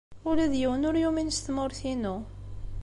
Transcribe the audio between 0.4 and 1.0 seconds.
d yiwen ur